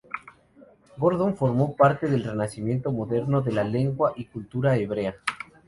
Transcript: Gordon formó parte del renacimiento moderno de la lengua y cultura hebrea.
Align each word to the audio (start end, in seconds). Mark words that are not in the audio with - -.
Gordon 0.97 1.37
formó 1.37 1.75
parte 1.75 2.07
del 2.07 2.23
renacimiento 2.23 2.91
moderno 2.91 3.41
de 3.43 3.51
la 3.51 3.63
lengua 3.63 4.13
y 4.15 4.25
cultura 4.25 4.75
hebrea. 4.75 5.13